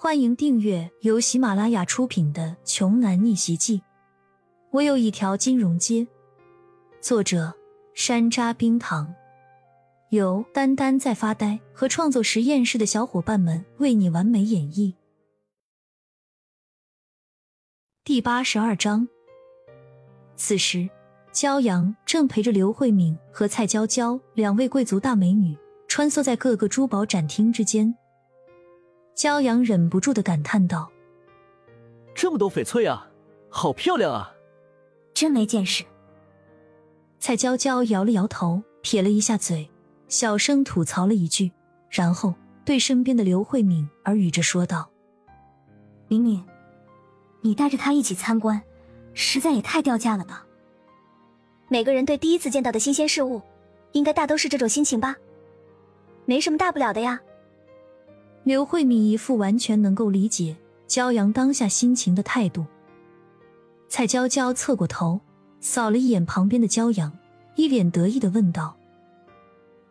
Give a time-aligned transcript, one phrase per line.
[0.00, 3.78] 欢迎订阅由喜马拉雅出品的《穷男逆袭记》。
[4.70, 6.06] 我有一条金融街。
[7.00, 7.52] 作者：
[7.94, 9.12] 山楂冰糖，
[10.10, 14.94] 由丹丹在发呆和创作实验室的小伙伴们为你完美演绎。
[18.04, 19.08] 第八十二章。
[20.36, 20.88] 此时，
[21.32, 25.58] 骄阳正陪着刘慧敏和蔡娇娇两位贵族大美女
[25.88, 27.92] 穿梭在各个珠宝展厅之间。
[29.18, 30.88] 骄阳忍不住的感叹道
[32.14, 33.10] ：“这么多翡翠啊，
[33.48, 34.32] 好漂亮啊！”
[35.12, 35.84] 真没见识。
[37.18, 39.68] 蔡娇娇摇了摇头，撇了一下嘴，
[40.06, 41.50] 小声吐槽了一句，
[41.90, 42.32] 然后
[42.64, 44.88] 对身边的刘慧敏耳语着说道
[46.06, 46.46] ：“敏敏，
[47.40, 48.62] 你带着他一起参观，
[49.14, 50.46] 实在也太掉价了吧？
[51.66, 53.42] 每个人对第一次见到的新鲜事物，
[53.90, 55.16] 应该大都是这种心情吧？
[56.24, 57.20] 没什么大不了的呀。”
[58.48, 60.56] 刘慧敏一副完全能够理解
[60.88, 62.64] 骄阳当下心情的态度。
[63.90, 65.20] 蔡娇娇侧过头，
[65.60, 67.12] 扫了一眼旁边的骄阳，
[67.56, 68.74] 一脸得意的问道：“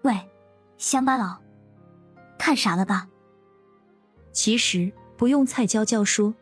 [0.01, 0.19] 喂，
[0.79, 1.37] 乡巴佬，
[2.39, 3.07] 看傻了吧？”
[4.33, 6.33] 其实不用蔡娇娇说，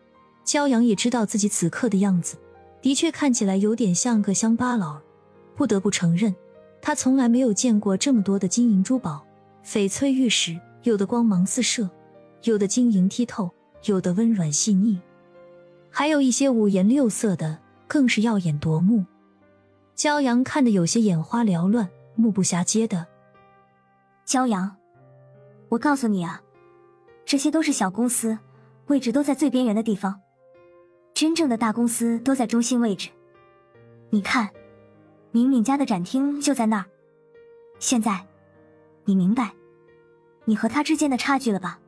[0.45, 2.37] 骄阳也知道自己此刻的样子，
[2.81, 5.01] 的确看起来有点像个乡巴佬。
[5.53, 6.33] 不得不承认，
[6.81, 9.25] 他从来没有见过这么多的金银珠宝、
[9.65, 11.89] 翡翠玉石，有的光芒四射。
[12.45, 13.51] 有的晶莹剔透，
[13.85, 14.99] 有的温软细腻，
[15.89, 19.03] 还有一些五颜六色的，更是耀眼夺目。
[19.95, 23.07] 骄阳看得有些眼花缭乱，目不暇接的。
[24.27, 24.75] 骄阳，
[25.69, 26.39] 我告诉你啊，
[27.25, 28.37] 这些都是小公司，
[28.87, 30.21] 位置都在最边缘的地方，
[31.15, 33.09] 真正的大公司都在中心位置。
[34.11, 34.51] 你看，
[35.31, 36.85] 敏敏家的展厅就在那儿。
[37.79, 38.23] 现在，
[39.05, 39.51] 你明白
[40.45, 41.79] 你和他之间的差距了吧？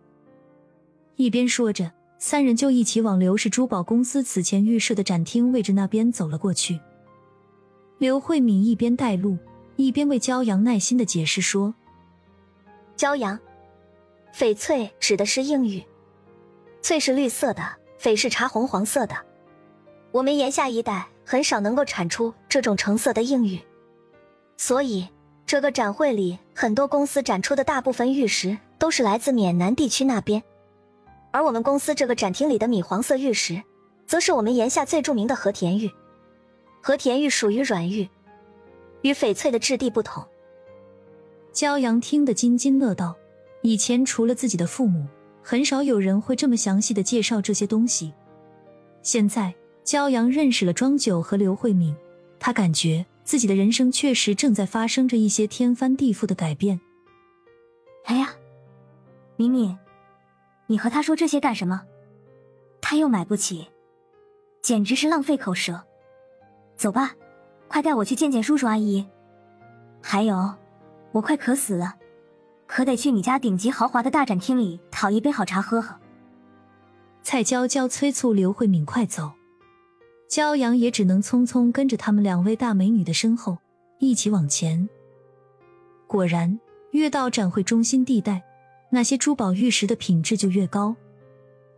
[1.17, 6.79] 一边说着，三人就一起往刘氏珠宝公司此前预设的展厅位置那边走了过去。
[7.97, 9.35] 刘慧敏一边带路，
[9.77, 11.73] 一边为骄阳耐心的解释说
[12.95, 13.39] ：“骄阳，
[14.31, 15.83] 翡翠指的是硬玉，
[16.83, 17.63] 翠是绿色的，
[18.00, 19.16] 翡是茶红黄色的。
[20.11, 23.59] 我们炎夏一带很少能够产出这种橙色的硬玉，
[24.56, 25.07] 所以
[25.47, 30.44] 这个展会里很多公司展出的大部分玉石都是来自缅南地区那边。”
[31.38, 33.62] 而我们公司这个展厅里的米黄色玉石，
[34.08, 35.88] 则是我们炎下最著名的和田玉。
[36.81, 38.09] 和田玉属于软玉，
[39.03, 40.25] 与翡翠的质地不同。
[41.53, 43.16] 骄阳听得津津乐道，
[43.62, 45.06] 以前除了自己的父母，
[45.44, 48.12] 很少有人会这么详细的介绍这些东西。
[49.04, 49.54] 现在
[49.86, 51.96] 骄阳认识了庄九和刘慧敏，
[52.40, 56.81] 他感觉自己的人生确实正在发生着一些天翻地覆的改变。
[58.06, 58.34] 哎呀，
[59.36, 59.78] 敏敏。
[60.67, 61.81] 你和他说这些干什么？
[62.81, 63.67] 他又买不起，
[64.61, 65.81] 简直是浪费口舌。
[66.75, 67.16] 走吧，
[67.67, 69.06] 快带我去见见叔叔阿姨。
[70.01, 70.53] 还有，
[71.11, 71.95] 我快渴死了，
[72.67, 75.95] 可得去你家顶级豪华的大展厅里讨一杯好茶喝喝。
[77.23, 79.31] 蔡娇娇催促刘慧敏快走，
[80.29, 83.57] 骄阳也只能匆匆跟着他们两位大美女的身后
[84.00, 84.88] 一起往前。
[86.06, 86.59] 果然，
[86.91, 88.44] 越到展会中心地带。
[88.90, 90.96] 那些珠宝玉石的品质就越高，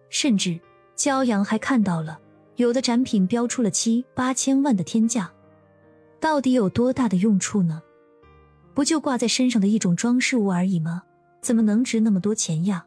[0.10, 0.60] 甚至
[0.96, 2.20] 骄阳还看到了
[2.56, 5.32] 有的展品标出了七八千万的天价，
[6.20, 7.82] 到底有多大的用处呢？
[8.76, 11.02] 不就挂在身上的一种装饰物而已吗？
[11.42, 12.86] 怎么能值那么多钱呀？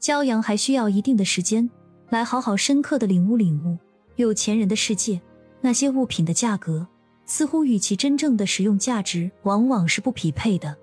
[0.00, 1.68] 骄阳还需要一定的时间
[2.10, 3.76] 来好好深刻的领悟领悟
[4.14, 5.20] 有钱人的世界，
[5.60, 6.86] 那些物品的价格
[7.26, 10.76] 似乎与其真正的使用价值往往是不匹配的。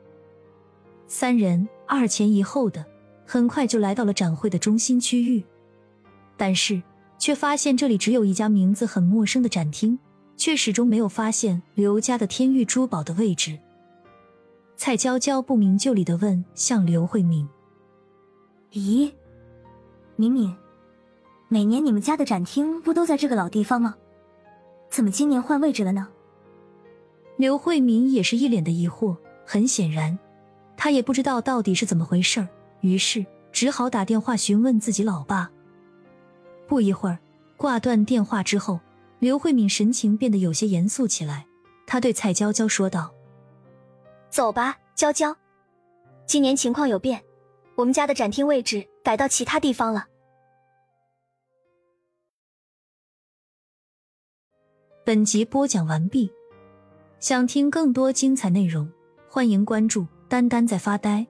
[1.07, 1.65] 三人。
[1.93, 2.85] 二前一后的，
[3.25, 5.43] 很快就来到了展会的中心区域，
[6.37, 6.81] 但是
[7.19, 9.99] 却发现这里只有一家名字很陌生的展厅，
[10.37, 13.59] 却始终没有发现刘家的天玉珠宝的位置。
[14.77, 17.45] 蔡娇娇不明就里的问向刘慧敏
[18.71, 19.11] ：“咦，
[20.15, 20.55] 敏敏，
[21.49, 23.95] 每年你们家的展厅不都在这个老地方吗？
[24.89, 26.07] 怎么今年换位置了呢？”
[27.35, 30.17] 刘慧敏也是一脸的疑惑，很显然。
[30.83, 32.47] 他也不知道到底是怎么回事儿
[32.79, 35.47] 于是只好打电话询问自己老爸。
[36.67, 37.19] 不一会儿，
[37.55, 38.79] 挂断电话之后，
[39.19, 41.45] 刘慧敏神情变得有些严肃起来。
[41.85, 43.13] 她对蔡娇娇说道
[44.31, 45.37] ：“走吧，娇娇，
[46.25, 47.23] 今年情况有变，
[47.75, 50.07] 我们家的展厅位置改到其他地方了。”
[55.05, 56.31] 本集播讲完毕，
[57.19, 58.91] 想听更多精彩内容，
[59.29, 60.07] 欢迎关注。
[60.31, 61.27] 丹丹在发呆。